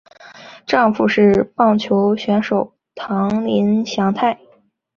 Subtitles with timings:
[0.65, 4.39] 丈夫是棒球选手堂林翔太。